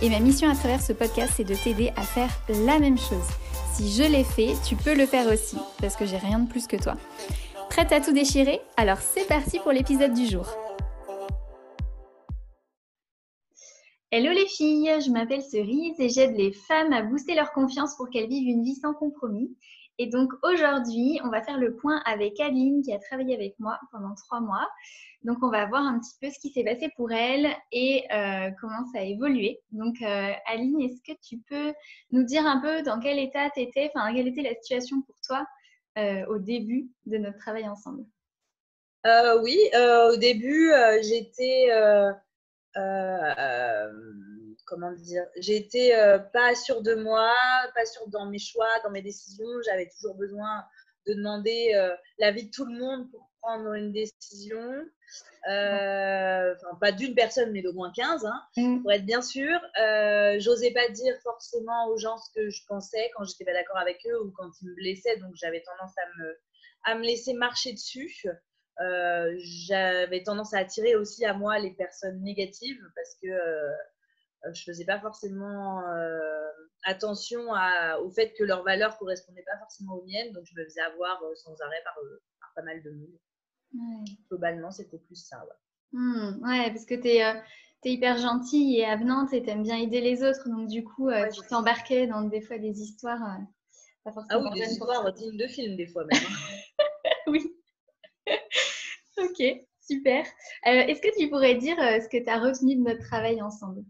Et 0.00 0.10
ma 0.10 0.20
mission 0.20 0.48
à 0.48 0.54
travers 0.54 0.80
ce 0.80 0.92
podcast, 0.92 1.32
c'est 1.36 1.44
de 1.44 1.56
t'aider 1.56 1.90
à 1.96 2.02
faire 2.02 2.30
la 2.64 2.78
même 2.78 2.98
chose. 2.98 3.26
Si 3.74 3.90
je 3.90 4.04
l'ai 4.04 4.22
fait, 4.22 4.54
tu 4.64 4.76
peux 4.76 4.94
le 4.94 5.06
faire 5.06 5.26
aussi, 5.26 5.56
parce 5.80 5.96
que 5.96 6.06
j'ai 6.06 6.18
rien 6.18 6.38
de 6.38 6.48
plus 6.48 6.68
que 6.68 6.76
toi. 6.76 6.94
Prête 7.68 7.90
à 7.90 8.00
tout 8.00 8.12
déchirer? 8.12 8.60
Alors 8.76 8.98
c'est 8.98 9.26
parti 9.26 9.58
pour 9.58 9.72
l'épisode 9.72 10.14
du 10.14 10.26
jour. 10.26 10.46
Hello 14.12 14.30
les 14.30 14.46
filles, 14.46 14.88
je 15.04 15.10
m'appelle 15.10 15.42
Cerise 15.42 15.98
et 15.98 16.08
j'aide 16.08 16.36
les 16.36 16.52
femmes 16.52 16.92
à 16.92 17.02
booster 17.02 17.34
leur 17.34 17.50
confiance 17.50 17.96
pour 17.96 18.08
qu'elles 18.08 18.28
vivent 18.28 18.48
une 18.48 18.62
vie 18.62 18.76
sans 18.76 18.94
compromis. 18.94 19.50
Et 19.98 20.06
donc 20.06 20.32
aujourd'hui, 20.44 21.20
on 21.24 21.28
va 21.28 21.42
faire 21.42 21.58
le 21.58 21.74
point 21.74 22.00
avec 22.06 22.38
Aline 22.38 22.82
qui 22.82 22.92
a 22.92 22.98
travaillé 22.98 23.34
avec 23.34 23.58
moi 23.58 23.80
pendant 23.90 24.14
trois 24.14 24.40
mois. 24.40 24.68
Donc 25.24 25.38
on 25.42 25.50
va 25.50 25.66
voir 25.66 25.82
un 25.82 25.98
petit 25.98 26.14
peu 26.20 26.30
ce 26.30 26.38
qui 26.38 26.50
s'est 26.50 26.62
passé 26.62 26.88
pour 26.96 27.10
elle 27.10 27.48
et 27.72 28.04
euh, 28.12 28.50
comment 28.60 28.86
ça 28.92 29.00
a 29.00 29.02
évolué. 29.02 29.60
Donc 29.72 29.96
euh, 30.02 30.30
Aline, 30.46 30.80
est-ce 30.80 31.02
que 31.02 31.18
tu 31.20 31.38
peux 31.38 31.74
nous 32.12 32.22
dire 32.22 32.46
un 32.46 32.60
peu 32.60 32.82
dans 32.82 33.00
quel 33.00 33.18
état 33.18 33.50
tu 33.50 33.60
étais, 33.60 33.90
enfin 33.92 34.14
quelle 34.14 34.28
était 34.28 34.42
la 34.42 34.54
situation 34.54 35.02
pour 35.02 35.16
toi 35.26 35.44
euh, 35.98 36.24
au 36.26 36.38
début 36.38 36.88
de 37.06 37.18
notre 37.18 37.38
travail 37.38 37.68
ensemble? 37.68 38.04
Oui, 39.04 39.58
au 40.10 40.16
début, 40.16 40.70
j'étais 41.02 41.70
comment 44.68 44.92
dire, 44.92 45.26
j'étais 45.36 45.94
euh, 45.94 46.18
pas 46.18 46.54
sûre 46.54 46.82
de 46.82 46.94
moi, 46.94 47.34
pas 47.74 47.86
sûre 47.86 48.06
dans 48.08 48.26
mes 48.26 48.38
choix, 48.38 48.68
dans 48.84 48.90
mes 48.90 49.02
décisions. 49.02 49.48
J'avais 49.64 49.88
toujours 49.88 50.14
besoin 50.14 50.64
de 51.06 51.14
demander 51.14 51.72
euh, 51.74 51.94
l'avis 52.18 52.46
de 52.46 52.50
tout 52.50 52.66
le 52.66 52.78
monde 52.78 53.10
pour 53.10 53.28
prendre 53.40 53.72
une 53.72 53.92
décision. 53.92 54.62
Euh, 55.48 56.54
enfin, 56.54 56.76
pas 56.80 56.92
d'une 56.92 57.14
personne, 57.14 57.50
mais 57.52 57.62
d'au 57.62 57.72
moins 57.72 57.90
15, 57.92 58.26
hein, 58.26 58.42
mm. 58.56 58.82
pour 58.82 58.92
être 58.92 59.06
bien 59.06 59.22
sûr. 59.22 59.58
J'osais 60.38 60.72
pas 60.72 60.88
dire 60.90 61.16
forcément 61.22 61.88
aux 61.88 61.96
gens 61.96 62.18
ce 62.18 62.30
que 62.34 62.50
je 62.50 62.62
pensais 62.66 63.10
quand 63.16 63.24
j'étais 63.24 63.44
pas 63.44 63.54
d'accord 63.54 63.78
avec 63.78 64.06
eux 64.06 64.22
ou 64.22 64.30
quand 64.32 64.50
ils 64.60 64.68
me 64.68 64.74
blessaient, 64.74 65.16
donc 65.16 65.32
j'avais 65.34 65.62
tendance 65.62 65.96
à 65.96 66.22
me, 66.22 66.38
à 66.84 66.94
me 66.96 67.04
laisser 67.04 67.32
marcher 67.32 67.72
dessus. 67.72 68.26
j'avais 69.38 70.22
tendance 70.22 70.52
à 70.52 70.58
attirer 70.58 70.94
aussi 70.94 71.24
à 71.24 71.32
moi 71.32 71.58
les 71.58 71.72
personnes 71.72 72.20
négatives 72.22 72.82
parce 72.94 73.14
que 73.22 73.28
euh, 73.28 73.72
je 74.52 74.62
faisais 74.62 74.84
pas 74.84 75.00
forcément 75.00 75.80
euh, 75.88 76.48
attention 76.84 77.40
au 78.02 78.10
fait 78.10 78.32
que 78.34 78.44
leurs 78.44 78.62
valeurs 78.62 78.96
correspondaient 78.98 79.44
pas 79.44 79.58
forcément 79.58 79.94
aux 79.94 80.04
miennes, 80.04 80.32
donc 80.32 80.44
je 80.44 80.58
me 80.58 80.64
faisais 80.64 80.80
avoir 80.80 81.22
euh, 81.22 81.34
sans 81.34 81.60
arrêt 81.60 81.82
par, 81.84 81.94
pas 82.54 82.62
mal 82.62 82.82
de 82.82 82.90
monde. 82.90 84.04
Globalement, 84.28 84.70
c'était 84.70 84.98
plus 84.98 85.16
ça. 85.16 85.38
Ouais, 85.44 86.00
mmh, 86.00 86.38
ouais 86.42 86.70
parce 86.70 86.86
que 86.86 86.94
tu 86.94 87.08
es, 87.08 87.42
hyper 87.84 88.18
gentille 88.18 88.78
et 88.78 88.84
avenante 88.84 89.32
et 89.32 89.42
tu 89.42 89.50
aimes 89.50 89.62
bien 89.62 89.76
aider 89.76 90.00
les 90.00 90.22
autres, 90.22 90.48
donc 90.48 90.68
du 90.68 90.84
coup, 90.84 91.10
tu 91.32 91.40
t'embarquais 91.48 92.06
dans 92.06 92.22
des 92.22 92.40
fois 92.40 92.58
des 92.58 92.80
histoires 92.80 93.38
pas 94.04 94.12
forcément. 94.12 94.44
Ah 94.46 94.50
oui, 94.52 94.60
des 94.60 94.72
histoires 94.72 95.12
dignes 95.12 95.36
de 95.36 95.46
films, 95.46 95.76
des 95.76 95.86
fois 95.86 96.04
même. 96.04 96.22
Hein. 96.22 96.84
oui. 97.28 97.54
ok, 99.18 99.42
super. 99.80 100.24
Est-ce 100.64 101.00
que 101.00 101.18
tu 101.18 101.28
pourrais 101.28 101.54
dire 101.54 101.76
ce 101.76 102.08
que 102.08 102.22
tu 102.22 102.28
as 102.28 102.40
retenu 102.40 102.76
de 102.76 102.82
notre 102.82 103.04
travail 103.04 103.42
ensemble? 103.42 103.84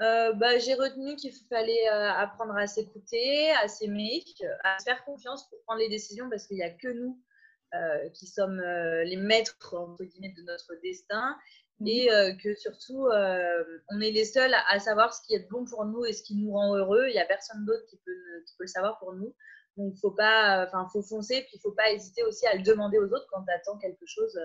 Euh, 0.00 0.32
bah, 0.32 0.58
j'ai 0.58 0.74
retenu 0.74 1.16
qu'il 1.16 1.32
fallait 1.48 1.88
euh, 1.88 2.12
apprendre 2.12 2.56
à 2.56 2.66
s'écouter, 2.68 3.50
à 3.62 3.66
s'aimer, 3.66 4.22
à 4.62 4.78
se 4.78 4.84
faire 4.84 5.04
confiance 5.04 5.48
pour 5.48 5.60
prendre 5.62 5.80
les 5.80 5.88
décisions 5.88 6.30
parce 6.30 6.46
qu'il 6.46 6.56
n'y 6.56 6.62
a 6.62 6.70
que 6.70 6.88
nous 6.88 7.20
euh, 7.74 8.08
qui 8.10 8.26
sommes 8.26 8.60
les 8.60 9.16
maîtres 9.16 9.74
entre 9.74 10.04
guillemets, 10.04 10.34
de 10.36 10.42
notre 10.42 10.74
destin 10.82 11.36
mmh. 11.80 11.86
et 11.88 12.08
que 12.42 12.54
surtout 12.54 13.08
on 13.08 14.00
est 14.00 14.12
les 14.12 14.24
seuls 14.24 14.54
à, 14.68 14.78
savoir 14.78 15.12
ce 15.12 15.20
qui 15.26 15.34
est 15.34 15.50
bon 15.50 15.64
pour 15.64 15.84
nous 15.84 16.04
et 16.04 16.12
ce 16.12 16.22
qui 16.22 16.36
nous 16.36 16.52
rend 16.52 16.76
heureux. 16.76 17.06
Il 17.08 17.12
n'y 17.12 17.20
a 17.20 17.26
personne 17.26 17.64
d'autre 17.64 17.84
qui 17.90 17.96
peut, 17.96 18.42
qui 18.46 18.54
peut 18.56 18.64
le 18.64 18.68
savoir 18.68 18.98
pour 19.00 19.14
nous. 19.14 19.34
Donc, 19.76 19.94
faut 20.00 20.10
pas, 20.10 20.64
enfin, 20.66 20.88
faut 20.92 21.02
foncer, 21.02 21.42
puis 21.42 21.52
il 21.54 21.60
faut 21.60 21.70
pas 21.70 21.90
hésiter 21.92 22.24
aussi 22.24 22.44
à 22.48 22.56
le 22.56 22.62
demander 22.62 22.98
aux 22.98 23.06
autres 23.06 23.26
quand 23.30 23.44
tu 23.44 23.52
attends 23.52 23.78
quelque 23.78 24.06
chose 24.06 24.36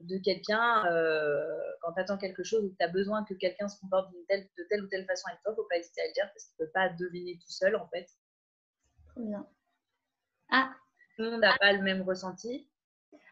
de 0.00 0.18
quelqu'un, 0.18 0.84
euh, 0.86 1.44
quand 1.80 1.92
tu 1.92 2.00
attends 2.00 2.18
quelque 2.18 2.44
chose 2.44 2.64
ou 2.64 2.70
que 2.70 2.76
tu 2.76 2.84
as 2.84 2.88
besoin 2.88 3.24
que 3.24 3.34
quelqu'un 3.34 3.68
se 3.68 3.80
comporte 3.80 4.10
telle, 4.28 4.48
de 4.58 4.64
telle 4.68 4.84
ou 4.84 4.88
telle 4.88 5.06
façon 5.06 5.28
avec 5.28 5.40
toi, 5.42 5.52
il 5.52 5.58
ne 5.58 5.62
faut 5.62 5.68
pas 5.68 5.78
hésiter 5.78 6.02
à 6.02 6.06
le 6.06 6.12
dire 6.12 6.28
parce 6.32 6.44
qu'il 6.44 6.54
ne 6.60 6.66
peut 6.66 6.72
pas 6.72 6.88
deviner 6.90 7.38
tout 7.38 7.50
seul 7.50 7.76
en 7.76 7.88
fait. 7.88 8.06
Trop 9.08 9.22
bien. 9.22 9.46
Ah 10.50 10.70
Tout 11.16 11.22
le 11.22 11.30
monde 11.32 11.40
n'a 11.40 11.56
pas 11.58 11.72
le 11.72 11.82
même 11.82 12.02
ressenti. 12.02 12.68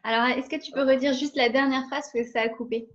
Alors, 0.03 0.27
est-ce 0.37 0.49
que 0.49 0.63
tu 0.63 0.73
peux 0.73 0.83
redire 0.83 1.13
juste 1.15 1.37
la 1.37 1.49
dernière 1.49 1.87
phrase 1.87 2.11
parce 2.13 2.13
que 2.13 2.25
ça 2.25 2.43
a 2.43 2.49
coupé? 2.49 2.89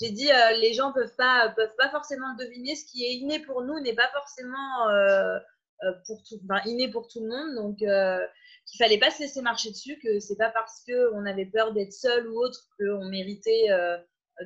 J'ai 0.00 0.10
dit 0.10 0.30
euh, 0.30 0.52
les 0.60 0.72
gens 0.72 0.88
ne 0.88 0.94
peuvent 0.94 1.16
pas, 1.16 1.50
peuvent 1.50 1.76
pas 1.78 1.90
forcément 1.90 2.34
deviner 2.36 2.74
ce 2.74 2.86
qui 2.86 3.04
est 3.04 3.14
inné 3.14 3.40
pour 3.40 3.62
nous, 3.62 3.78
n'est 3.80 3.94
pas 3.94 4.10
forcément 4.12 4.88
euh, 4.88 5.38
pour 6.06 6.22
tout, 6.22 6.40
inné 6.64 6.90
pour 6.90 7.06
tout 7.08 7.20
le 7.22 7.28
monde. 7.28 7.54
Donc, 7.54 7.82
qu'il 8.66 8.78
fallait 8.78 8.98
pas 8.98 9.10
se 9.10 9.20
laisser 9.20 9.42
marcher 9.42 9.70
dessus, 9.70 9.98
que 10.02 10.20
c'est 10.20 10.36
pas 10.36 10.50
parce 10.50 10.84
qu'on 10.84 11.26
avait 11.26 11.46
peur 11.46 11.72
d'être 11.72 11.92
seul 11.92 12.28
ou 12.28 12.38
autre 12.38 12.60
qu'on 12.78 13.08
méritait 13.08 13.70
euh, 13.70 13.96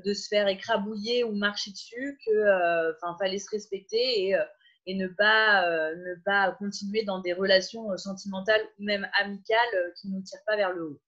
de 0.05 0.13
se 0.13 0.29
faire 0.29 0.49
écrabouiller 0.49 1.25
ou 1.25 1.33
marcher 1.33 1.71
dessus, 1.71 2.19
que 2.27 2.33
euh, 2.33 2.93
fallait 3.19 3.39
se 3.39 3.51
respecter 3.51 4.27
et, 4.27 4.35
euh, 4.35 4.45
et 4.87 4.95
ne 4.95 5.09
pas 5.09 5.65
ne 5.95 6.15
pas 6.25 6.53
continuer 6.53 7.05
dans 7.05 7.21
des 7.21 7.33
relations 7.33 7.97
sentimentales 7.97 8.63
ou 8.79 8.85
même 8.85 9.09
amicales 9.19 9.93
qui 10.01 10.09
nous 10.09 10.23
tirent 10.23 10.45
pas 10.47 10.57
vers 10.57 10.73
le 10.73 10.85
haut. 10.85 11.01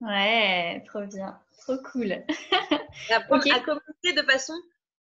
Ouais, 0.00 0.82
trop 0.86 1.04
bien, 1.04 1.38
trop 1.58 1.76
cool. 1.92 2.12
apprendre 3.10 3.44
à 3.54 3.60
communiquer 3.60 4.12
de 4.14 4.22
façon 4.22 4.54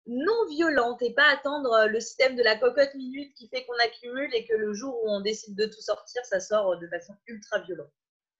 non 0.07 0.45
violente 0.49 1.01
et 1.01 1.13
pas 1.13 1.29
attendre 1.31 1.71
euh, 1.73 1.87
le 1.87 1.99
système 1.99 2.35
de 2.35 2.43
la 2.43 2.55
cocotte 2.55 2.93
minute 2.95 3.33
qui 3.35 3.47
fait 3.49 3.65
qu'on 3.65 3.85
accumule 3.85 4.29
et 4.33 4.45
que 4.45 4.55
le 4.55 4.73
jour 4.73 4.95
où 5.03 5.09
on 5.09 5.21
décide 5.21 5.55
de 5.55 5.65
tout 5.65 5.81
sortir, 5.81 6.23
ça 6.25 6.39
sort 6.39 6.71
euh, 6.71 6.77
de 6.77 6.87
façon 6.87 7.13
ultra 7.27 7.59
violente. 7.59 7.91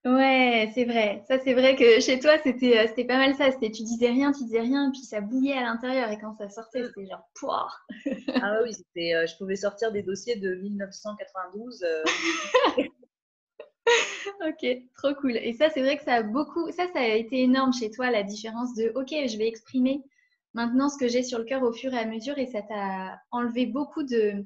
Ouais, 0.06 0.72
c'est 0.74 0.86
vrai. 0.86 1.24
Ça, 1.28 1.38
c'est 1.40 1.54
vrai 1.54 1.76
que 1.76 2.00
chez 2.00 2.20
toi, 2.20 2.38
c'était, 2.42 2.78
euh, 2.78 2.88
c'était 2.88 3.04
pas 3.06 3.18
mal 3.18 3.36
ça. 3.36 3.52
C'était 3.52 3.72
tu 3.72 3.84
disais 3.84 4.08
rien, 4.08 4.32
tu 4.32 4.46
disais 4.46 4.62
rien, 4.62 4.90
puis 4.92 5.02
ça 5.02 5.20
bouillait 5.20 5.58
à 5.58 5.64
l'intérieur 5.64 6.10
et 6.10 6.18
quand 6.18 6.34
ça 6.38 6.50
sortait, 6.50 6.82
mm. 6.82 6.86
c'était 6.88 7.08
genre 7.08 7.30
poire. 7.36 7.86
ah 8.42 8.60
oui, 8.64 8.74
c'était, 8.74 9.28
je 9.28 9.38
pouvais 9.38 9.58
sortir 9.58 9.92
des 9.92 10.04
dossiers 10.04 10.38
de 10.38 10.56
1992. 10.56 11.86
ok, 14.48 14.66
trop 14.96 15.14
cool. 15.16 15.36
Et 15.36 15.54
ça, 15.54 15.70
c'est 15.70 15.82
vrai 15.82 15.98
que 15.98 16.04
ça 16.04 16.16
a 16.16 16.24
beaucoup, 16.24 16.72
ça, 16.72 16.88
ça 16.94 17.00
a 17.00 17.08
été 17.08 17.42
énorme 17.42 17.74
chez 17.74 17.92
toi, 17.92 18.10
la 18.10 18.24
différence 18.24 18.74
de, 18.76 18.94
ok, 18.96 19.10
je 19.10 19.38
vais 19.38 19.48
exprimer 19.48 20.04
maintenant 20.53 20.90
ce 20.90 20.97
que 20.97 21.08
j'ai 21.08 21.24
sur 21.24 21.40
le 21.40 21.46
cœur 21.46 21.63
au 21.63 21.72
fur 21.72 21.94
et 21.94 22.00
à 22.00 22.06
mesure 22.06 22.38
et 22.38 22.47
ça 22.47 22.62
t'a 22.62 23.19
enlevé 23.31 23.66
beaucoup 23.66 24.03
de, 24.03 24.46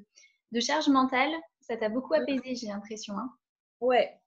charge 0.60 0.88
mentale. 0.88 1.30
Ça 1.60 1.76
t'a 1.76 1.88
beaucoup 1.88 2.14
apaisé, 2.14 2.54
j'ai 2.54 2.66
l'impression. 2.66 3.16
Hein. 3.16 3.30
Ouais. 3.80 4.18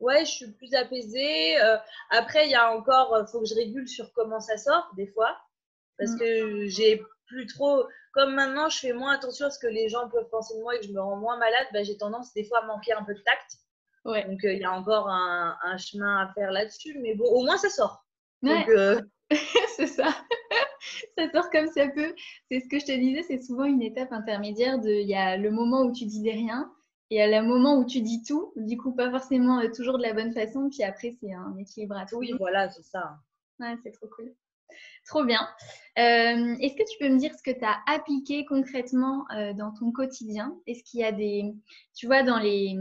Ouais, 0.00 0.24
je 0.24 0.30
suis 0.30 0.52
plus 0.52 0.74
apaisée. 0.74 1.60
Euh, 1.60 1.76
après, 2.10 2.46
il 2.46 2.50
y 2.50 2.54
a 2.54 2.74
encore, 2.74 3.14
il 3.16 3.22
euh, 3.22 3.26
faut 3.26 3.40
que 3.40 3.46
je 3.46 3.54
régule 3.54 3.86
sur 3.86 4.12
comment 4.12 4.40
ça 4.40 4.56
sort, 4.56 4.90
des 4.96 5.06
fois. 5.06 5.36
Parce 5.98 6.12
mm. 6.12 6.18
que 6.18 6.66
j'ai 6.66 7.02
plus 7.26 7.46
trop. 7.46 7.84
Comme 8.12 8.34
maintenant, 8.34 8.68
je 8.68 8.78
fais 8.78 8.92
moins 8.92 9.14
attention 9.14 9.46
à 9.46 9.50
ce 9.50 9.58
que 9.58 9.66
les 9.66 9.88
gens 9.88 10.08
peuvent 10.08 10.28
penser 10.30 10.56
de 10.56 10.62
moi 10.62 10.74
et 10.74 10.80
que 10.80 10.86
je 10.86 10.92
me 10.92 11.00
rends 11.00 11.16
moins 11.16 11.36
malade, 11.36 11.66
bah, 11.72 11.82
j'ai 11.84 11.96
tendance 11.96 12.32
des 12.32 12.44
fois 12.44 12.60
à 12.64 12.66
manquer 12.66 12.92
un 12.92 13.04
peu 13.04 13.14
de 13.14 13.20
tact. 13.20 13.58
Ouais. 14.04 14.24
Donc, 14.24 14.42
euh, 14.44 14.52
il 14.52 14.60
y 14.60 14.64
a 14.64 14.72
encore 14.72 15.08
un, 15.08 15.76
chemin 15.76 16.22
à 16.22 16.32
faire 16.32 16.50
là-dessus. 16.50 16.98
Mais 17.00 17.14
bon, 17.14 17.26
au 17.26 17.44
moins, 17.44 17.58
ça 17.58 17.68
sort. 17.68 18.04
Donc, 18.42 18.68
c'est 19.76 19.86
ça. 19.86 20.08
Ça 21.20 21.30
sort 21.32 21.50
comme 21.50 21.68
ça 21.68 21.88
peut. 21.88 22.14
C'est 22.50 22.60
ce 22.60 22.68
que 22.68 22.78
je 22.78 22.86
te 22.86 22.98
disais, 22.98 23.22
c'est 23.22 23.42
souvent 23.42 23.64
une 23.64 23.82
étape 23.82 24.12
intermédiaire 24.12 24.78
de 24.78 24.90
il 24.90 25.08
y 25.08 25.14
a 25.14 25.36
le 25.36 25.50
moment 25.50 25.82
où 25.82 25.92
tu 25.92 26.04
disais 26.06 26.32
rien 26.32 26.72
et 27.10 27.16
il 27.16 27.18
y 27.18 27.22
a 27.22 27.40
le 27.40 27.46
moment 27.46 27.76
où 27.76 27.84
tu 27.84 28.00
dis 28.00 28.22
tout, 28.22 28.52
du 28.56 28.76
coup 28.76 28.92
pas 28.92 29.10
forcément 29.10 29.60
euh, 29.60 29.68
toujours 29.74 29.98
de 29.98 30.02
la 30.02 30.14
bonne 30.14 30.32
façon, 30.32 30.70
puis 30.70 30.84
après 30.84 31.16
c'est 31.20 31.32
un 31.32 31.56
équilibre 31.58 31.96
à 31.96 32.06
tout. 32.06 32.18
Oui, 32.18 32.32
voilà, 32.38 32.70
c'est 32.70 32.84
ça. 32.84 33.18
Ouais, 33.58 33.74
c'est 33.82 33.90
trop 33.90 34.06
cool. 34.06 34.32
Trop 35.06 35.24
bien. 35.24 35.48
Euh, 35.98 36.56
est-ce 36.60 36.74
que 36.76 36.88
tu 36.88 36.98
peux 37.00 37.08
me 37.08 37.18
dire 37.18 37.32
ce 37.34 37.42
que 37.42 37.56
tu 37.56 37.64
as 37.64 37.76
appliqué 37.86 38.44
concrètement 38.44 39.26
euh, 39.34 39.52
dans 39.54 39.72
ton 39.72 39.90
quotidien? 39.90 40.56
Est-ce 40.66 40.84
qu'il 40.84 41.00
y 41.00 41.04
a 41.04 41.12
des, 41.12 41.52
tu 41.96 42.06
vois, 42.06 42.22
dans 42.22 42.38
les, 42.38 42.76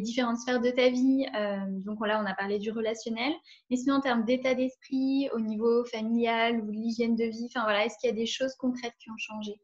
différentes 0.00 0.38
sphères 0.38 0.60
de 0.60 0.70
ta 0.70 0.88
vie, 0.88 1.26
euh, 1.36 1.58
donc 1.84 2.04
là 2.06 2.20
on 2.20 2.26
a 2.26 2.34
parlé 2.34 2.58
du 2.58 2.70
relationnel, 2.70 3.32
mais 3.70 3.76
sinon 3.76 3.96
en 3.96 4.00
termes 4.00 4.24
d'état 4.24 4.54
d'esprit, 4.54 5.28
au 5.34 5.40
niveau 5.40 5.84
familial 5.84 6.60
ou 6.60 6.70
l'hygiène 6.70 7.16
de 7.16 7.24
vie, 7.24 7.46
enfin 7.46 7.62
voilà, 7.62 7.84
est-ce 7.86 7.96
qu'il 7.98 8.10
y 8.10 8.12
a 8.12 8.16
des 8.16 8.26
choses 8.26 8.54
concrètes 8.56 8.94
qui 8.98 9.10
ont 9.10 9.18
changé? 9.18 9.54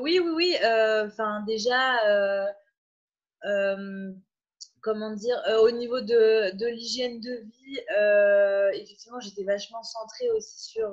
Oui, 0.00 0.20
oui, 0.20 0.30
oui. 0.34 0.56
Enfin, 1.04 1.42
déjà, 1.46 1.98
comment 4.84 5.10
dire, 5.10 5.42
au 5.62 5.70
niveau 5.70 6.00
de, 6.00 6.56
de 6.56 6.66
l'hygiène 6.66 7.20
de 7.20 7.32
vie, 7.32 8.80
effectivement, 8.80 9.18
j'étais 9.18 9.44
vachement 9.44 9.82
centrée 9.82 10.30
aussi 10.30 10.60
sur 10.60 10.90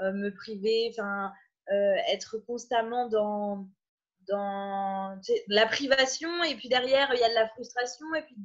me 0.00 0.30
priver, 0.30 0.90
enfin, 0.90 1.32
être 2.08 2.38
constamment 2.38 3.08
dans 3.08 3.66
dans 4.28 5.18
la 5.48 5.66
privation 5.66 6.44
et 6.44 6.54
puis 6.54 6.68
derrière 6.68 7.12
il 7.12 7.20
y 7.20 7.24
a 7.24 7.28
de 7.28 7.34
la 7.34 7.48
frustration 7.48 8.06
et 8.14 8.22
puis 8.22 8.36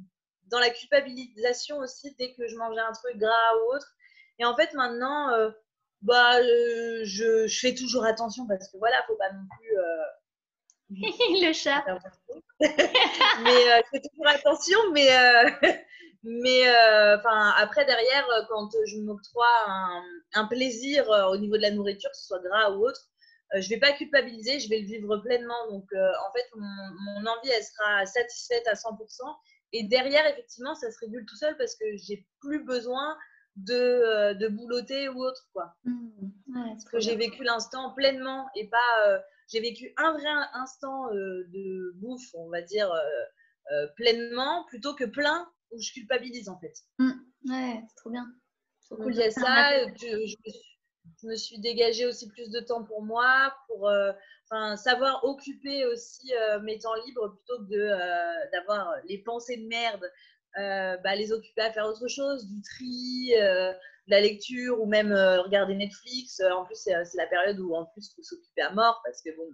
dans 0.46 0.58
la 0.58 0.70
culpabilisation 0.70 1.78
aussi 1.78 2.14
dès 2.18 2.34
que 2.34 2.46
je 2.48 2.56
mangeais 2.56 2.80
un 2.80 2.92
truc 2.92 3.16
gras 3.16 3.54
ou 3.56 3.74
autre. 3.74 3.94
Et 4.38 4.44
en 4.44 4.54
fait 4.56 4.72
maintenant, 4.74 5.30
euh, 5.32 5.50
bah, 6.02 6.38
euh, 6.38 7.00
je, 7.04 7.46
je, 7.46 7.58
fais 7.58 7.74
toujours 7.74 8.04
attention 8.04 8.46
parce 8.46 8.70
que 8.70 8.78
voilà, 8.78 8.96
faut 9.06 9.16
pas 9.16 9.32
non 9.32 9.44
plus. 9.58 9.76
Euh, 10.90 10.94
le 11.46 11.52
chat. 11.52 11.84
mais 12.60 12.66
je 12.66 13.82
fais 13.90 14.00
toujours 14.00 14.26
attention, 14.26 14.78
mais 14.92 15.08
mais 16.22 16.62
enfin 17.16 17.52
après 17.56 17.84
derrière 17.84 18.26
quand 18.48 18.70
je 18.86 18.98
m'octroie 18.98 19.46
un, 19.66 20.02
un, 20.34 20.46
plaisir 20.46 21.08
au 21.30 21.36
niveau 21.36 21.56
de 21.56 21.62
la 21.62 21.70
nourriture, 21.70 22.10
que 22.10 22.16
ce 22.16 22.26
soit 22.26 22.42
gras 22.42 22.70
ou 22.72 22.86
autre, 22.86 23.00
je 23.54 23.60
je 23.60 23.68
vais 23.68 23.78
pas 23.78 23.92
culpabiliser, 23.92 24.60
je 24.60 24.68
vais 24.68 24.80
le 24.80 24.86
vivre 24.86 25.16
pleinement. 25.18 25.70
Donc 25.70 25.84
en 25.92 26.32
fait 26.32 26.46
mon, 26.56 27.22
mon 27.22 27.30
envie 27.30 27.50
elle 27.50 27.62
sera 27.62 28.06
satisfaite 28.06 28.66
à 28.66 28.74
100% 28.74 28.96
et 29.72 29.84
derrière, 29.84 30.26
effectivement, 30.26 30.74
ça 30.74 30.90
se 30.90 30.98
régule 30.98 31.26
tout 31.26 31.36
seul 31.36 31.56
parce 31.56 31.74
que 31.74 31.84
j'ai 31.96 32.26
plus 32.40 32.64
besoin 32.64 33.16
de, 33.64 33.74
euh, 33.74 34.34
de 34.34 34.48
boulotter 34.48 35.08
ou 35.08 35.22
autre. 35.22 35.48
Quoi. 35.52 35.74
Mmh. 35.84 36.30
parce 36.46 36.84
que 36.84 37.00
j'ai 37.00 37.16
vécu 37.16 37.42
l'instant 37.42 37.92
pleinement 37.94 38.48
et 38.54 38.68
pas. 38.68 39.06
Euh, 39.06 39.18
j'ai 39.48 39.60
vécu 39.60 39.92
un 39.96 40.12
vrai 40.12 40.28
instant 40.52 41.10
euh, 41.10 41.44
de 41.48 41.92
bouffe, 41.96 42.34
on 42.34 42.48
va 42.50 42.60
dire, 42.60 42.92
pleinement, 43.96 44.64
plutôt 44.68 44.94
que 44.94 45.04
plein 45.04 45.50
où 45.70 45.80
je 45.80 45.92
culpabilise 45.92 46.48
en 46.48 46.58
fait. 46.58 46.74
Mmh. 46.98 47.12
Ouais, 47.50 47.82
c'est 47.88 47.96
trop 47.96 48.10
bien. 48.10 48.26
il 49.06 49.14
y 49.14 49.22
a 49.22 49.30
ça. 49.30 49.86
Je, 49.94 50.26
je, 50.26 51.26
me 51.26 51.34
suis 51.34 51.58
dégagée 51.58 52.04
aussi 52.06 52.28
plus 52.28 52.50
de 52.50 52.60
temps 52.60 52.84
pour 52.84 53.02
moi, 53.02 53.54
pour 53.66 53.90
savoir 54.76 55.24
occuper 55.24 55.86
aussi 55.86 56.30
mes 56.62 56.78
temps 56.78 56.94
libres 57.06 57.34
plutôt 57.34 57.64
que 57.64 58.50
d'avoir 58.52 58.94
les 59.08 59.18
pensées 59.18 59.56
de 59.56 59.66
merde, 59.66 60.04
bah, 60.56 61.14
les 61.16 61.32
occuper 61.32 61.62
à 61.62 61.72
faire 61.72 61.86
autre 61.86 62.08
chose, 62.08 62.46
du 62.46 62.60
tri, 62.62 63.32
de 63.34 64.10
la 64.10 64.20
lecture 64.20 64.80
ou 64.80 64.86
même 64.86 65.12
regarder 65.12 65.74
Netflix. 65.74 66.40
En 66.40 66.64
plus, 66.64 66.76
c'est 66.76 66.92
la 67.16 67.26
période 67.26 67.58
où 67.60 67.74
en 67.74 67.84
plus 67.86 68.08
il 68.08 68.14
faut 68.16 68.22
s'occuper 68.22 68.62
à 68.62 68.72
mort 68.72 69.00
parce 69.04 69.22
que 69.22 69.30
bon, 69.36 69.48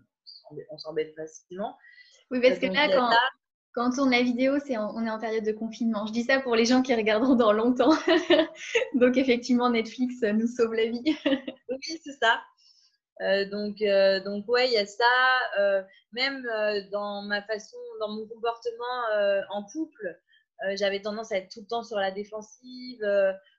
on 0.70 0.78
s'embête 0.78 1.14
facilement. 1.14 1.76
Oui, 2.30 2.40
parce 2.40 2.58
que 2.58 2.66
là, 2.66 2.88
quand, 2.88 3.10
quand 3.74 3.88
on 3.88 3.90
tourne 3.90 4.10
la 4.12 4.22
vidéo, 4.22 4.58
c'est 4.64 4.78
on 4.78 5.04
est 5.04 5.10
en 5.10 5.18
période 5.18 5.44
de 5.44 5.52
confinement. 5.52 6.06
Je 6.06 6.12
dis 6.12 6.22
ça 6.22 6.40
pour 6.40 6.54
les 6.54 6.64
gens 6.64 6.80
qui 6.80 6.94
regarderont 6.94 7.34
dans 7.34 7.52
longtemps. 7.52 7.92
Donc 8.94 9.16
effectivement, 9.16 9.68
Netflix 9.68 10.22
nous 10.22 10.46
sauve 10.46 10.74
la 10.74 10.86
vie. 10.86 11.02
oui, 11.68 12.00
c'est 12.02 12.16
ça. 12.20 12.40
Euh, 13.20 13.48
donc, 13.48 13.80
euh, 13.80 14.20
donc 14.24 14.48
ouais, 14.48 14.68
il 14.68 14.72
y 14.72 14.78
a 14.78 14.86
ça. 14.86 15.04
Euh, 15.58 15.82
même 16.12 16.46
dans 16.92 17.22
ma 17.22 17.42
façon, 17.42 17.76
dans 18.00 18.10
mon 18.10 18.26
comportement 18.26 19.44
en 19.50 19.64
couple, 19.64 20.20
j'avais 20.76 21.02
tendance 21.02 21.32
à 21.32 21.36
être 21.38 21.50
tout 21.52 21.60
le 21.60 21.66
temps 21.66 21.82
sur 21.82 21.98
la 21.98 22.10
défensive, 22.10 23.04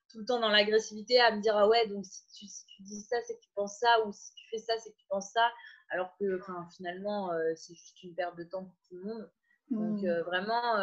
tout 0.10 0.20
le 0.20 0.26
temps 0.26 0.40
dans 0.40 0.50
l'agressivité, 0.50 1.20
à 1.20 1.36
me 1.36 1.42
dire 1.42 1.56
ah 1.58 1.68
ouais, 1.68 1.88
donc 1.88 2.06
si 2.06 2.26
tu, 2.34 2.46
dis 2.84 3.02
ça, 3.02 3.18
c'est 3.26 3.36
que 3.36 3.42
tu 3.42 3.50
penses 3.56 3.80
ça, 3.80 4.06
ou 4.06 4.12
si 4.12 4.34
tu 4.36 4.50
fais 4.50 4.58
ça, 4.58 4.74
c'est 4.84 4.92
que 4.92 4.98
tu 4.98 5.06
penses 5.10 5.32
ça, 5.32 5.50
alors 5.90 6.16
que 6.20 6.40
finalement, 6.76 7.32
c'est 7.56 7.74
juste 7.74 8.04
une 8.04 8.16
perte 8.16 8.38
de 8.38 8.44
temps 8.44 8.64
pour 8.64 8.76
tout 8.90 8.96
le 8.96 9.04
monde. 9.04 9.32
Donc 9.72 10.02
mmh. 10.02 10.22
vraiment 10.26 10.78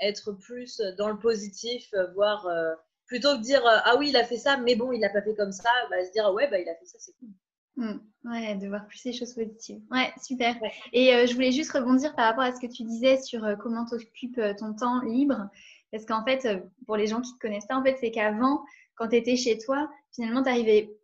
être 0.00 0.32
plus 0.32 0.80
dans 0.98 1.08
le 1.08 1.18
positif, 1.18 1.92
voire 2.14 2.48
plutôt 3.06 3.36
que 3.36 3.42
dire 3.42 3.62
ah 3.64 3.96
oui, 3.98 4.10
il 4.10 4.16
a 4.16 4.24
fait 4.24 4.38
ça, 4.38 4.56
mais 4.56 4.76
bon, 4.76 4.92
il 4.92 5.00
l'a 5.00 5.10
pas 5.10 5.22
fait 5.22 5.34
comme 5.34 5.52
ça, 5.52 5.70
bah, 5.90 6.04
se 6.04 6.12
dire 6.12 6.26
ah 6.26 6.32
ouais, 6.32 6.48
bah, 6.48 6.58
il 6.58 6.68
a 6.68 6.74
fait 6.74 6.86
ça, 6.86 6.98
c'est 6.98 7.12
cool. 7.18 7.30
Mmh. 7.76 7.98
Ouais, 8.24 8.54
de 8.54 8.68
voir 8.68 8.86
plus 8.86 9.04
les 9.04 9.12
choses 9.12 9.34
positives. 9.34 9.82
Ouais, 9.90 10.12
super. 10.22 10.56
Et 10.92 11.14
euh, 11.14 11.26
je 11.26 11.34
voulais 11.34 11.52
juste 11.52 11.72
rebondir 11.72 12.14
par 12.14 12.26
rapport 12.26 12.44
à 12.44 12.54
ce 12.54 12.60
que 12.60 12.72
tu 12.72 12.84
disais 12.84 13.20
sur 13.20 13.44
euh, 13.44 13.56
comment 13.56 13.84
tu 13.84 13.96
occupes 13.96 14.38
euh, 14.38 14.54
ton 14.58 14.74
temps 14.74 15.02
libre. 15.02 15.48
Parce 15.92 16.06
qu'en 16.06 16.24
fait, 16.24 16.48
pour 16.86 16.96
les 16.96 17.06
gens 17.06 17.20
qui 17.20 17.30
ne 17.32 17.36
te 17.36 17.40
connaissent 17.40 17.66
pas, 17.66 17.76
en 17.76 17.84
fait, 17.84 17.96
c'est 18.00 18.10
qu'avant, 18.10 18.64
quand 18.96 19.08
tu 19.08 19.16
étais 19.16 19.36
chez 19.36 19.58
toi, 19.58 19.88
finalement, 20.12 20.42
tu 20.42 20.50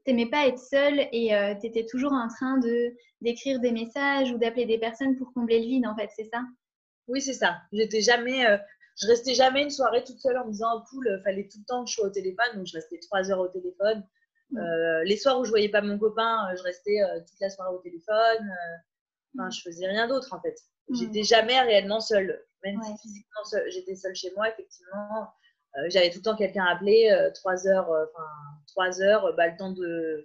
n'aimais 0.06 0.26
pas 0.26 0.48
être 0.48 0.58
seule 0.58 1.06
et 1.12 1.30
tu 1.60 1.66
étais 1.68 1.86
toujours 1.86 2.12
en 2.12 2.26
train 2.26 2.58
de 2.58 2.92
d'écrire 3.20 3.60
des 3.60 3.70
messages 3.70 4.32
ou 4.32 4.38
d'appeler 4.38 4.66
des 4.66 4.78
personnes 4.78 5.16
pour 5.16 5.32
combler 5.32 5.60
le 5.60 5.66
vide, 5.66 5.86
en 5.86 5.94
fait, 5.94 6.10
c'est 6.16 6.28
ça? 6.32 6.42
Oui, 7.06 7.22
c'est 7.22 7.34
ça. 7.34 7.58
J'étais 7.72 8.00
jamais, 8.00 8.44
je 9.00 9.06
restais 9.06 9.34
jamais 9.34 9.62
une 9.62 9.70
soirée 9.70 10.02
toute 10.02 10.18
seule 10.18 10.38
en 10.38 10.46
me 10.46 10.50
disant, 10.50 10.78
oh, 10.78 10.82
cool, 10.90 11.20
fallait 11.22 11.46
tout 11.46 11.58
le 11.58 11.64
temps 11.66 11.84
que 11.84 11.90
je 11.90 11.94
sois 11.94 12.08
au 12.08 12.10
téléphone. 12.10 12.56
Donc, 12.56 12.66
je 12.66 12.74
restais 12.76 12.98
trois 12.98 13.30
heures 13.30 13.38
au 13.38 13.48
téléphone. 13.48 14.04
Euh, 14.56 15.04
les 15.04 15.16
soirs 15.16 15.38
où 15.38 15.44
je 15.44 15.50
voyais 15.50 15.68
pas 15.68 15.80
mon 15.80 15.98
copain, 15.98 16.48
euh, 16.48 16.56
je 16.56 16.62
restais 16.62 17.02
euh, 17.02 17.20
toute 17.20 17.40
la 17.40 17.50
soirée 17.50 17.74
au 17.74 17.78
téléphone. 17.78 18.50
Enfin, 19.34 19.48
mm. 19.48 19.52
je 19.52 19.62
faisais 19.62 19.86
rien 19.86 20.08
d'autre 20.08 20.32
en 20.32 20.40
fait. 20.40 20.56
Mm. 20.88 20.94
J'étais 20.96 21.22
jamais 21.22 21.60
réellement 21.60 22.00
seule, 22.00 22.44
même 22.64 22.80
si 22.82 22.92
physiquement 23.02 23.42
j'étais 23.68 23.94
seule 23.94 24.14
chez 24.14 24.32
moi. 24.34 24.48
Effectivement, 24.48 25.28
j'avais 25.88 26.10
tout 26.10 26.18
le 26.18 26.24
temps 26.24 26.36
quelqu'un 26.36 26.64
à 26.64 26.74
appeler, 26.74 27.30
trois 27.34 27.66
heures, 27.68 27.88
enfin 27.88 28.26
trois 28.66 29.00
heures, 29.00 29.34
bah, 29.36 29.46
le 29.46 29.56
temps 29.56 29.72
de 29.72 30.24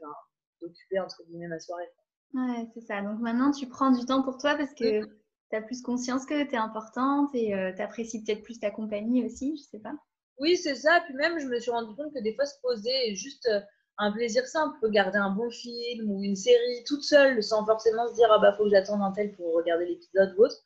d'occuper 0.62 1.00
entre 1.00 1.24
guillemets 1.26 1.48
ma 1.48 1.60
soirée. 1.60 1.90
Ouais, 2.34 2.68
c'est 2.74 2.82
ça. 2.82 3.02
Donc 3.02 3.20
maintenant, 3.20 3.52
tu 3.52 3.68
prends 3.68 3.92
du 3.92 4.06
temps 4.06 4.24
pour 4.24 4.38
toi 4.38 4.56
parce 4.56 4.74
que 4.74 5.02
mm. 5.02 5.08
tu 5.52 5.56
as 5.56 5.62
plus 5.62 5.84
conscience 5.84 6.26
que 6.26 6.44
tu 6.44 6.56
es 6.56 6.58
importante 6.58 7.30
et 7.36 7.54
tu 7.76 7.82
apprécies 7.82 8.24
peut-être 8.24 8.42
plus 8.42 8.60
ta 8.60 8.72
compagnie 8.72 9.24
aussi, 9.24 9.56
je 9.58 9.70
sais 9.70 9.80
pas. 9.80 9.94
Oui, 10.40 10.58
c'est 10.58 10.76
ça. 10.76 11.02
Puis 11.06 11.14
même, 11.14 11.40
je 11.40 11.48
me 11.48 11.60
suis 11.60 11.72
rendu 11.72 11.96
compte 11.96 12.14
que 12.14 12.22
des 12.22 12.34
fois, 12.34 12.46
se 12.46 12.60
poser 12.62 13.10
et 13.10 13.16
juste 13.16 13.48
un 13.98 14.12
plaisir 14.12 14.46
simple, 14.46 14.78
regarder 14.82 15.18
un 15.18 15.30
bon 15.30 15.50
film 15.50 16.10
ou 16.10 16.24
une 16.24 16.36
série 16.36 16.84
toute 16.86 17.04
seule 17.04 17.42
sans 17.42 17.66
forcément 17.66 18.08
se 18.08 18.14
dire 18.16 18.28
ah 18.32 18.40
bah 18.40 18.54
faut 18.54 18.64
que 18.64 18.70
j'attende 18.70 19.02
un 19.02 19.12
tel 19.12 19.34
pour 19.34 19.54
regarder 19.56 19.86
l'épisode 19.86 20.36
ou 20.38 20.44
autre. 20.44 20.58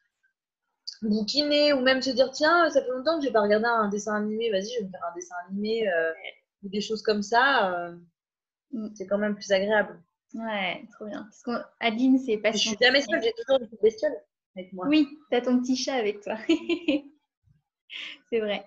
Bouquiner 1.01 1.73
ou 1.73 1.81
même 1.81 2.01
se 2.01 2.09
dire 2.09 2.31
tiens 2.31 2.69
ça 2.69 2.81
fait 2.81 2.89
longtemps 2.89 3.19
que 3.19 3.25
j'ai 3.25 3.31
pas 3.31 3.41
regardé 3.41 3.65
un 3.65 3.87
dessin 3.89 4.15
animé, 4.15 4.49
vas-y 4.51 4.69
je 4.69 4.79
vais 4.79 4.85
me 4.85 4.91
faire 4.91 5.05
un 5.09 5.15
dessin 5.15 5.35
animé 5.47 5.87
euh, 5.87 6.11
ou 6.63 6.69
des 6.69 6.81
choses 6.81 7.01
comme 7.01 7.21
ça, 7.21 7.71
euh, 7.73 7.95
mm. 8.71 8.89
c'est 8.95 9.07
quand 9.07 9.17
même 9.17 9.35
plus 9.35 9.51
agréable. 9.51 10.01
Ouais, 10.33 10.85
trop 10.91 11.05
bien. 11.05 11.23
Parce 11.23 11.43
qu'Adeline 11.43 12.19
c'est 12.19 12.37
pas. 12.37 12.51
Je 12.51 12.57
suis 12.57 12.77
jamais 12.79 13.01
seule, 13.01 13.21
j'ai 13.23 13.33
toujours 13.33 13.61
une 13.61 13.77
bestiole 13.81 14.15
avec 14.55 14.73
moi. 14.73 14.87
Oui, 14.87 15.07
t'as 15.31 15.41
ton 15.41 15.59
petit 15.59 15.75
chat 15.75 15.95
avec 15.95 16.21
toi. 16.21 16.37
c'est 18.29 18.39
vrai. 18.39 18.65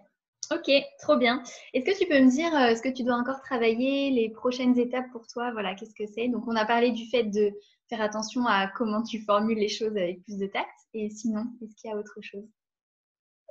Ok, 0.51 0.71
trop 0.99 1.17
bien. 1.17 1.43
Est-ce 1.73 1.85
que 1.87 1.99
tu 1.99 2.07
peux 2.07 2.21
me 2.21 2.31
dire 2.31 2.55
euh, 2.55 2.75
ce 2.75 2.83
que 2.83 2.89
tu 2.91 3.05
dois 3.05 3.15
encore 3.15 3.41
travailler, 3.41 4.11
les 4.11 4.29
prochaines 4.29 4.79
étapes 4.79 5.11
pour 5.13 5.27
toi? 5.27 5.51
Voilà, 5.53 5.75
qu'est-ce 5.75 5.95
que 5.95 6.07
c'est? 6.07 6.29
Donc, 6.29 6.45
on 6.47 6.57
a 6.57 6.67
parlé 6.67 6.91
du 6.91 7.07
fait 7.09 7.25
de 7.25 7.53
faire 7.89 8.03
attention 8.03 8.47
à 8.47 8.67
comment 8.67 9.03
tu 9.03 9.23
formules 9.23 9.59
les 9.59 9.69
choses 9.69 9.97
avec 9.97 10.23
plus 10.25 10.37
de 10.39 10.47
tact. 10.47 10.69
Et 10.95 11.09
sinon, 11.11 11.45
est-ce 11.63 11.75
qu'il 11.77 11.91
y 11.91 11.95
a 11.95 11.97
autre 11.97 12.19
chose? 12.21 12.47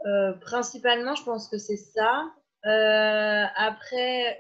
Euh, 0.06 0.34
Principalement, 0.42 1.16
je 1.16 1.24
pense 1.24 1.48
que 1.48 1.58
c'est 1.58 1.78
ça. 1.78 2.26
Euh, 2.66 3.46
après, 3.56 4.40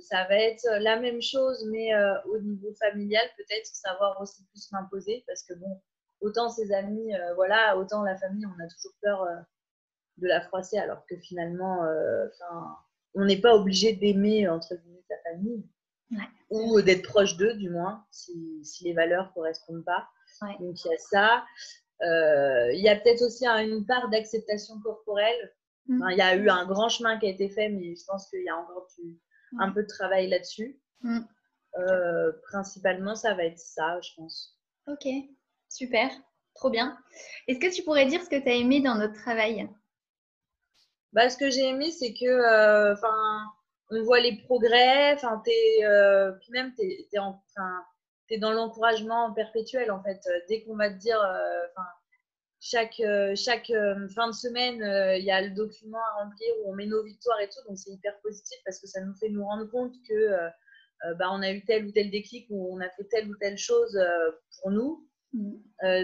ça 0.00 0.24
va 0.24 0.36
être 0.36 0.66
la 0.80 0.98
même 0.98 1.22
chose, 1.22 1.64
mais 1.70 1.90
au 2.26 2.38
niveau 2.38 2.74
familial, 2.80 3.24
peut-être 3.36 3.66
savoir 3.66 4.20
aussi 4.20 4.44
plus 4.50 4.70
m'imposer 4.72 5.22
parce 5.28 5.44
que 5.44 5.54
bon, 5.54 5.80
autant 6.20 6.48
ses 6.48 6.72
amis, 6.72 7.12
voilà, 7.36 7.78
autant 7.78 8.02
la 8.02 8.16
famille, 8.16 8.46
on 8.46 8.60
a 8.64 8.66
toujours 8.66 8.94
peur 9.00 9.24
de 10.18 10.28
la 10.28 10.40
froisser, 10.40 10.78
alors 10.78 11.04
que 11.06 11.16
finalement, 11.16 11.84
euh, 11.84 12.26
on 13.14 13.24
n'est 13.24 13.40
pas 13.40 13.54
obligé 13.54 13.94
d'aimer 13.94 14.48
entre 14.48 14.74
guillemets 14.74 15.04
sa 15.08 15.16
famille 15.30 15.64
ou 16.50 16.80
d'être 16.82 17.02
proche 17.02 17.36
d'eux, 17.36 17.54
du 17.54 17.70
moins, 17.70 18.04
si, 18.10 18.64
si, 18.64 18.84
les 18.84 18.92
valeurs 18.92 19.32
correspondent 19.34 19.84
pas. 19.84 20.08
Donc 20.60 20.84
il 20.84 20.88
y 20.88 20.94
a 20.94 20.98
ça. 20.98 21.44
Euh, 22.02 22.72
il 22.72 22.80
y 22.80 22.88
a 22.88 22.96
peut-être 22.96 23.22
aussi 23.22 23.46
une 23.46 23.86
part 23.86 24.08
d'acceptation 24.10 24.80
corporelle. 24.80 25.52
Mm. 25.86 26.08
il 26.12 26.18
y 26.18 26.22
a 26.22 26.34
eu 26.36 26.48
un 26.48 26.66
grand 26.66 26.88
chemin 26.88 27.18
qui 27.18 27.26
a 27.26 27.30
été 27.30 27.48
fait, 27.50 27.68
mais 27.68 27.94
je 27.94 28.04
pense 28.06 28.28
qu'il 28.30 28.42
y 28.42 28.48
a 28.48 28.56
encore 28.56 28.88
un 29.58 29.70
peu 29.70 29.82
de 29.82 29.88
travail 29.88 30.28
là-dessus. 30.28 30.80
Mm. 31.02 31.20
Euh, 31.78 32.32
principalement, 32.48 33.14
ça 33.14 33.34
va 33.34 33.44
être 33.44 33.58
ça, 33.58 34.00
je 34.00 34.10
pense. 34.16 34.58
Ok, 34.86 35.06
super, 35.68 36.10
trop 36.54 36.70
bien. 36.70 36.96
Est-ce 37.48 37.58
que 37.58 37.74
tu 37.74 37.82
pourrais 37.82 38.06
dire 38.06 38.22
ce 38.22 38.30
que 38.30 38.40
tu 38.40 38.48
as 38.48 38.54
aimé 38.54 38.80
dans 38.80 38.94
notre 38.94 39.14
travail? 39.14 39.68
Bah, 41.14 41.30
ce 41.30 41.38
que 41.38 41.48
j'ai 41.48 41.68
aimé, 41.68 41.90
c'est 41.92 42.12
que, 42.12 42.26
euh, 42.26 42.92
enfin, 42.92 43.44
on 43.90 44.02
voit 44.02 44.18
les 44.18 44.36
progrès, 44.36 45.14
enfin, 45.14 45.40
euh, 45.84 46.32
puis 46.40 46.50
même, 46.50 46.74
tu 46.74 46.82
es, 46.82 47.08
es, 48.30 48.38
dans 48.38 48.52
l'encouragement 48.52 49.32
perpétuel, 49.32 49.92
en 49.92 50.02
fait. 50.02 50.20
Dès 50.48 50.64
qu'on 50.64 50.76
va 50.76 50.90
te 50.90 50.98
dire, 50.98 51.20
euh, 51.20 51.82
chaque, 52.60 53.00
chaque 53.36 53.72
fin 54.14 54.26
de 54.26 54.34
semaine, 54.34 54.78
il 55.18 55.24
y 55.24 55.30
a 55.30 55.40
le 55.42 55.50
document 55.50 55.98
à 55.98 56.24
remplir 56.24 56.48
où 56.62 56.72
on 56.72 56.74
met 56.74 56.86
nos 56.86 57.04
victoires 57.04 57.40
et 57.40 57.48
tout, 57.48 57.60
donc 57.68 57.78
c'est 57.78 57.90
hyper 57.90 58.18
positif 58.20 58.58
parce 58.64 58.80
que 58.80 58.86
ça 58.88 59.00
nous 59.02 59.14
fait 59.14 59.28
nous 59.28 59.44
rendre 59.44 59.70
compte 59.70 59.94
que 60.08 60.30
bah, 61.18 61.28
on 61.30 61.42
a 61.42 61.52
eu 61.52 61.62
tel 61.66 61.84
ou 61.84 61.92
tel 61.92 62.10
déclic 62.10 62.46
ou 62.48 62.74
on 62.74 62.80
a 62.80 62.88
fait 62.88 63.04
telle 63.04 63.28
ou 63.30 63.36
telle 63.36 63.58
chose 63.58 64.00
pour 64.58 64.70
nous. 64.70 65.06
Mm. 65.34 65.56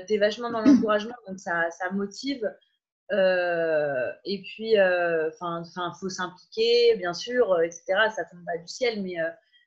tu 0.07 0.15
es 0.15 0.19
vachement 0.19 0.51
dans 0.51 0.61
l'encouragement, 0.61 1.17
donc 1.27 1.41
ça, 1.41 1.71
ça 1.71 1.91
motive. 1.93 2.47
Et 3.13 4.43
puis, 4.43 4.81
enfin, 4.81 5.63
il 5.65 5.93
faut 6.01 6.09
s'impliquer, 6.09 6.97
bien 6.97 7.15
sûr, 7.15 7.61
etc. 7.63 7.83
Ça 8.15 8.25
tombe 8.25 8.45
pas 8.45 8.59
du 8.59 8.69
ciel, 8.69 9.03
mais 9.03 9.17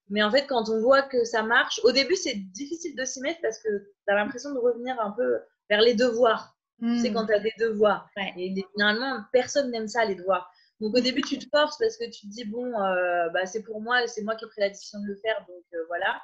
mais 0.09 0.21
en 0.21 0.29
fait, 0.29 0.45
quand 0.47 0.69
on 0.69 0.79
voit 0.79 1.01
que 1.01 1.23
ça 1.23 1.43
marche, 1.43 1.79
au 1.83 1.91
début, 1.91 2.15
c'est 2.15 2.35
difficile 2.35 2.95
de 2.95 3.05
s'y 3.05 3.21
mettre 3.21 3.41
parce 3.41 3.57
que 3.59 3.69
tu 3.79 4.13
as 4.13 4.15
l'impression 4.15 4.53
de 4.53 4.59
revenir 4.59 4.99
un 4.99 5.11
peu 5.11 5.39
vers 5.69 5.81
les 5.81 5.95
devoirs. 5.95 6.55
C'est 6.79 7.09
hmm. 7.09 7.13
quand 7.13 7.25
tu 7.27 7.33
as 7.33 7.39
des 7.39 7.53
devoirs. 7.59 8.09
Et 8.37 8.53
généralement, 8.75 9.23
personne 9.31 9.71
n'aime 9.71 9.87
ça, 9.87 10.03
les 10.03 10.15
devoirs. 10.15 10.51
Donc 10.81 10.95
au 10.95 10.99
début, 10.99 11.21
tu 11.21 11.37
te 11.37 11.45
forces 11.49 11.77
parce 11.77 11.97
que 11.97 12.05
tu 12.05 12.27
te 12.27 12.31
dis, 12.31 12.43
bon, 12.43 12.65
euh, 12.65 13.29
bah, 13.29 13.45
c'est 13.45 13.63
pour 13.63 13.79
moi, 13.79 14.05
c'est 14.07 14.21
moi 14.21 14.35
qui 14.35 14.43
ai 14.43 14.47
pris 14.49 14.61
la 14.61 14.69
décision 14.69 14.99
de 14.99 15.07
le 15.07 15.15
faire, 15.15 15.39
donc 15.47 15.63
euh, 15.73 15.85
voilà. 15.87 16.21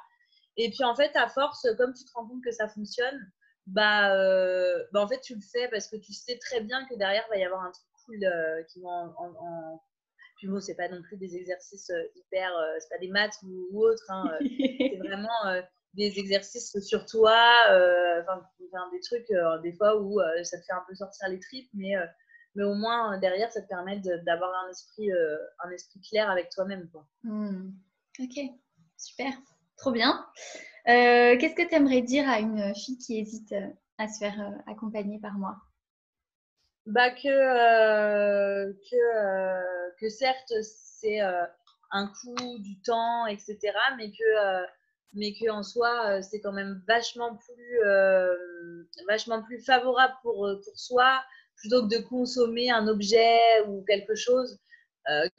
Et 0.56 0.68
puis 0.70 0.84
en 0.84 0.94
fait, 0.94 1.16
à 1.16 1.28
force, 1.28 1.66
comme 1.78 1.94
tu 1.94 2.04
te 2.04 2.10
rends 2.14 2.26
compte 2.26 2.44
que 2.44 2.50
ça 2.50 2.68
fonctionne, 2.68 3.18
bah, 3.66 4.14
euh, 4.14 4.84
bah 4.92 5.00
en 5.00 5.08
fait, 5.08 5.20
tu 5.20 5.34
le 5.34 5.40
fais 5.40 5.68
parce 5.68 5.88
que 5.88 5.96
tu 5.96 6.12
sais 6.12 6.38
très 6.38 6.60
bien 6.60 6.86
que 6.86 6.94
derrière, 6.96 7.24
il 7.28 7.34
va 7.34 7.38
y 7.38 7.44
avoir 7.44 7.62
un 7.62 7.70
truc 7.70 7.86
cool 8.06 8.20
qui 8.72 8.80
va 8.80 8.88
en, 8.88 9.80
puis 10.40 10.48
bon, 10.48 10.58
c'est 10.58 10.74
pas 10.74 10.88
non 10.88 11.02
plus 11.02 11.18
des 11.18 11.36
exercices 11.36 11.90
euh, 11.90 12.02
hyper, 12.16 12.56
euh, 12.56 12.74
c'est 12.80 12.88
pas 12.88 12.98
des 12.98 13.08
maths 13.08 13.36
ou, 13.42 13.68
ou 13.72 13.84
autre. 13.84 14.02
Hein, 14.08 14.24
euh, 14.32 14.46
c'est 14.78 14.96
vraiment 15.06 15.28
des 15.92 16.18
exercices 16.18 16.74
sur 16.80 17.04
toi, 17.04 17.36
enfin 17.66 18.40
des 18.90 19.00
trucs 19.00 19.28
des 19.62 19.72
fois 19.74 20.00
où 20.00 20.18
ça 20.44 20.58
te 20.58 20.64
fait 20.64 20.72
un 20.72 20.84
peu 20.88 20.94
sortir 20.94 21.28
les 21.28 21.40
tripes, 21.40 21.68
mais 21.74 21.92
mais 22.54 22.64
au 22.64 22.74
moins 22.74 23.18
derrière 23.18 23.50
ça 23.52 23.60
te 23.60 23.68
permet 23.68 24.00
d'avoir 24.24 24.50
un 24.64 24.70
esprit 24.70 25.10
un 25.64 25.70
esprit 25.70 26.00
clair 26.00 26.30
avec 26.30 26.48
toi-même 26.50 26.88
mmh. 27.22 27.70
ok 28.20 28.38
super 28.96 29.32
trop 29.76 29.92
bien 29.92 30.26
qu'est-ce 30.86 31.54
que 31.54 31.68
tu 31.68 31.74
aimerais 31.74 32.02
dire 32.02 32.28
à 32.28 32.40
une 32.40 32.74
fille 32.74 32.98
qui 32.98 33.18
hésite 33.18 33.54
à 33.98 34.08
se 34.08 34.18
faire 34.18 34.52
accompagner 34.66 35.18
par 35.18 35.34
moi? 35.34 35.56
Bah 36.86 37.10
que, 37.10 37.28
euh, 37.28 38.72
que, 38.90 38.96
euh, 38.96 39.90
que 40.00 40.08
certes, 40.08 40.52
c'est 40.62 41.20
euh, 41.22 41.44
un 41.90 42.08
coût, 42.08 42.58
du 42.58 42.80
temps, 42.80 43.26
etc. 43.26 43.58
Mais 43.96 44.10
que, 44.10 44.64
mais 45.12 45.32
que 45.34 45.50
en 45.50 45.62
soi, 45.62 46.22
c'est 46.22 46.40
quand 46.40 46.52
même 46.52 46.82
vachement 46.88 47.36
plus, 47.36 47.80
vachement 49.08 49.42
plus 49.42 49.64
favorable 49.64 50.14
pour, 50.22 50.48
pour 50.64 50.78
soi 50.78 51.22
plutôt 51.56 51.86
que 51.86 51.94
de 51.94 52.02
consommer 52.02 52.70
un 52.70 52.88
objet 52.88 53.38
ou 53.68 53.84
quelque 53.86 54.14
chose 54.14 54.58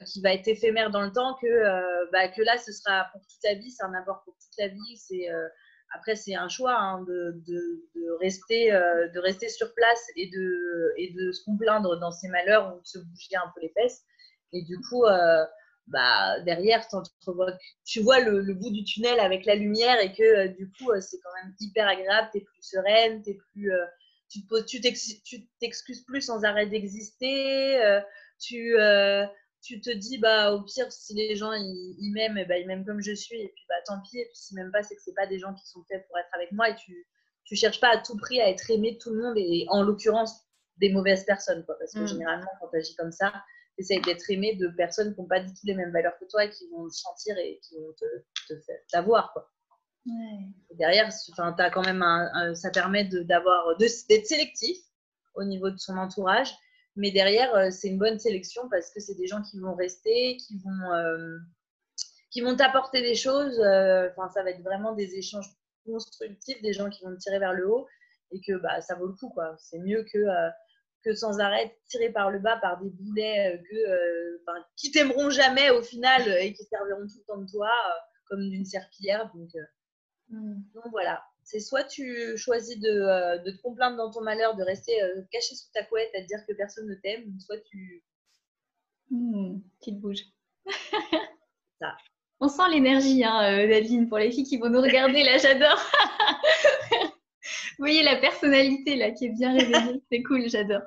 qui 0.06 0.20
va 0.20 0.34
être 0.34 0.48
éphémère 0.48 0.90
dans 0.90 1.02
le 1.02 1.12
temps 1.12 1.36
que, 1.40 2.10
bah, 2.10 2.28
que 2.28 2.42
là, 2.42 2.58
ce 2.58 2.72
sera 2.72 3.06
pour 3.12 3.20
toute 3.22 3.42
la 3.44 3.54
vie, 3.54 3.70
c'est 3.70 3.84
un 3.84 3.94
apport 3.94 4.22
pour 4.24 4.34
toute 4.34 4.58
la 4.58 4.68
vie. 4.68 4.96
C'est 4.96 5.28
après, 5.94 6.16
c'est 6.16 6.34
un 6.34 6.48
choix 6.48 6.74
hein, 6.74 7.02
de, 7.02 7.42
de, 7.46 8.18
rester, 8.20 8.72
euh, 8.72 9.08
de 9.08 9.18
rester 9.18 9.48
sur 9.48 9.74
place 9.74 10.02
et 10.16 10.28
de, 10.28 10.92
et 10.96 11.12
de 11.12 11.32
se 11.32 11.44
complaindre 11.44 11.98
dans 11.98 12.10
ses 12.10 12.28
malheurs 12.28 12.74
ou 12.74 12.80
de 12.80 12.86
se 12.86 12.98
bouger 12.98 13.36
un 13.36 13.52
peu 13.54 13.60
les 13.60 13.72
fesses. 13.76 14.02
Et 14.52 14.62
du 14.62 14.78
coup, 14.80 15.04
euh, 15.04 15.44
bah, 15.88 16.40
derrière, 16.40 16.86
tu 17.84 18.00
vois 18.00 18.20
le, 18.20 18.54
bout 18.54 18.70
du 18.70 18.84
tunnel 18.84 19.20
avec 19.20 19.44
la 19.44 19.54
lumière 19.54 20.00
et 20.00 20.12
que 20.12 20.22
euh, 20.22 20.48
du 20.48 20.70
coup, 20.70 20.90
c'est 21.00 21.18
quand 21.20 21.32
même 21.42 21.54
hyper 21.60 21.86
agréable. 21.86 22.28
Tu 22.32 22.38
es 22.38 22.40
plus 22.40 22.62
sereine, 22.62 23.22
es 23.26 23.38
plus, 23.52 23.72
tu 24.66 24.80
t'excuses 25.60 26.04
plus 26.04 26.22
sans 26.22 26.44
arrêt 26.44 26.66
d'exister. 26.66 28.00
tu 28.40 28.76
tu 29.62 29.80
te 29.80 29.90
dis, 29.90 30.18
bah, 30.18 30.52
au 30.52 30.62
pire, 30.62 30.90
si 30.92 31.14
les 31.14 31.36
gens 31.36 31.52
ils, 31.52 32.10
m'aiment, 32.12 32.36
et 32.36 32.44
bah, 32.44 32.58
ils 32.58 32.66
m'aiment 32.66 32.84
comme 32.84 33.00
je 33.00 33.14
suis, 33.14 33.40
et 33.40 33.52
puis 33.54 33.64
bah, 33.68 33.76
tant 33.86 34.00
pis, 34.02 34.18
et 34.18 34.24
puis 34.24 34.36
si 34.36 34.54
même 34.54 34.72
pas, 34.72 34.82
c'est 34.82 34.96
que 34.96 35.02
c'est 35.02 35.14
pas 35.14 35.26
des 35.26 35.38
gens 35.38 35.54
qui 35.54 35.66
sont 35.66 35.84
faits 35.84 36.06
pour 36.08 36.18
être 36.18 36.34
avec 36.34 36.50
moi, 36.52 36.68
et 36.68 36.74
tu, 36.74 37.06
tu 37.44 37.54
cherches 37.54 37.80
pas 37.80 37.94
à 37.94 37.98
tout 37.98 38.16
prix 38.16 38.40
à 38.40 38.48
être 38.48 38.70
aimé 38.70 38.92
de 38.92 38.98
tout 38.98 39.10
le 39.10 39.22
monde, 39.22 39.34
et 39.36 39.64
en 39.68 39.82
l'occurrence, 39.82 40.34
des 40.78 40.90
mauvaises 40.90 41.24
personnes, 41.24 41.64
quoi, 41.64 41.76
parce 41.78 41.92
que 41.92 42.00
mm. 42.00 42.08
généralement, 42.08 42.50
quand 42.60 42.68
tu 42.68 42.76
agis 42.76 42.96
comme 42.96 43.12
ça, 43.12 43.32
tu 43.76 43.84
essayes 43.84 44.02
d'être 44.02 44.28
aimé 44.30 44.56
de 44.56 44.68
personnes 44.68 45.14
qui 45.14 45.20
n'ont 45.20 45.28
pas 45.28 45.40
du 45.40 45.52
tout 45.52 45.60
les 45.64 45.74
mêmes 45.74 45.92
valeurs 45.92 46.18
que 46.18 46.24
toi, 46.24 46.44
et 46.44 46.50
qui 46.50 46.68
vont 46.70 46.84
le 46.84 46.90
sentir 46.90 47.38
et 47.38 47.60
qui 47.62 47.76
vont 47.76 47.92
te, 47.92 48.52
te 48.52 48.60
faire 48.60 48.78
t'avoir, 48.90 49.32
quoi. 49.32 49.48
Derrière, 50.72 51.08
as 51.08 51.70
quand 51.70 51.84
même 51.84 52.02
un, 52.02 52.54
ça 52.56 52.70
permet 52.70 53.04
d'avoir 53.04 53.76
d'être 53.76 54.26
sélectif 54.26 54.76
au 55.34 55.44
niveau 55.44 55.70
de 55.70 55.78
son 55.78 55.96
entourage 55.96 56.52
mais 56.96 57.10
derrière, 57.10 57.54
euh, 57.54 57.70
c'est 57.70 57.88
une 57.88 57.98
bonne 57.98 58.18
sélection 58.18 58.68
parce 58.68 58.90
que 58.90 59.00
c'est 59.00 59.14
des 59.14 59.26
gens 59.26 59.42
qui 59.42 59.58
vont 59.58 59.74
rester, 59.74 60.36
qui 60.36 60.58
vont, 60.58 60.92
euh, 60.92 61.38
qui 62.30 62.40
vont 62.40 62.54
t'apporter 62.54 63.00
des 63.00 63.14
choses. 63.14 63.58
Euh, 63.60 64.10
enfin, 64.10 64.28
ça 64.28 64.42
va 64.42 64.50
être 64.50 64.62
vraiment 64.62 64.92
des 64.92 65.14
échanges 65.14 65.46
constructifs, 65.86 66.60
des 66.62 66.72
gens 66.72 66.90
qui 66.90 67.04
vont 67.04 67.12
te 67.12 67.18
tirer 67.18 67.38
vers 67.38 67.54
le 67.54 67.68
haut 67.68 67.86
et 68.30 68.40
que 68.40 68.54
bah, 68.58 68.80
ça 68.80 68.94
vaut 68.94 69.06
le 69.06 69.14
coup. 69.14 69.30
quoi. 69.30 69.56
C'est 69.58 69.78
mieux 69.78 70.04
que, 70.04 70.18
que 71.04 71.14
sans 71.14 71.40
arrêt 71.40 71.76
tirer 71.88 72.10
par 72.10 72.30
le 72.30 72.38
bas 72.38 72.56
par 72.58 72.80
des 72.80 72.90
boulets 72.90 73.62
que, 73.68 74.42
qui 74.76 74.90
t'aimeront 74.90 75.30
jamais 75.30 75.70
au 75.70 75.82
final 75.82 76.28
et 76.28 76.52
qui 76.52 76.64
serviront 76.64 77.06
tout 77.06 77.18
le 77.18 77.24
temps 77.26 77.40
de 77.40 77.50
toi 77.50 77.70
comme 78.26 78.48
d'une 78.48 78.64
serpillière. 78.64 79.30
Mm. 80.32 80.62
donc 80.74 80.84
voilà 80.90 81.22
c'est 81.44 81.60
soit 81.60 81.84
tu 81.84 82.36
choisis 82.36 82.76
euh, 82.84 83.38
de, 83.38 83.50
te 83.50 83.62
complaindre 83.62 83.96
dans 83.96 84.10
ton 84.10 84.22
malheur, 84.22 84.56
de 84.56 84.62
rester 84.62 85.02
euh, 85.02 85.22
caché 85.30 85.54
sous 85.54 85.70
ta 85.72 85.84
couette 85.84 86.10
à 86.14 86.22
te 86.22 86.26
dire 86.26 86.44
que 86.46 86.52
personne 86.54 86.86
ne 86.88 86.94
t'aime, 86.94 87.38
soit 87.40 87.58
tu. 87.70 88.02
Mmh, 89.10 89.58
qui 89.80 89.94
te 89.94 90.00
bouge. 90.00 90.24
Ça. 91.80 91.96
On 92.40 92.48
sent 92.48 92.70
l'énergie, 92.70 93.22
hein, 93.24 93.66
euh, 93.68 94.06
pour 94.08 94.18
les 94.18 94.30
filles 94.30 94.44
qui 94.44 94.56
vont 94.56 94.70
nous 94.70 94.80
regarder. 94.80 95.22
Là, 95.22 95.38
j'adore. 95.38 95.78
Vous 97.78 97.86
voyez 97.86 98.02
la 98.02 98.16
personnalité 98.16 98.96
là 98.96 99.10
qui 99.10 99.26
est 99.26 99.30
bien 99.30 99.52
révélée. 99.52 100.00
C'est 100.10 100.22
cool, 100.22 100.48
j'adore. 100.48 100.82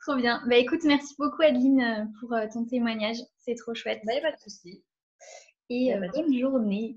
Trop 0.00 0.16
bien. 0.16 0.42
Bah 0.48 0.56
écoute, 0.56 0.80
merci 0.84 1.14
beaucoup 1.18 1.42
Adeline 1.42 2.12
pour 2.20 2.30
ton 2.52 2.64
témoignage. 2.64 3.18
C'est 3.38 3.54
trop 3.54 3.74
chouette. 3.74 4.00
Bah, 4.04 4.12
pas 4.20 4.32
de 4.32 4.40
souci. 4.40 4.84
Et 5.68 5.94
bonne 6.14 6.38
journée. 6.38 6.96